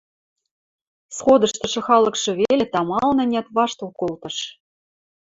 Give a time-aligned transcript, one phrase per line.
[1.15, 4.37] Сходыштышы халыкшы веле тамалын-ӓнят ваштыл колтыш.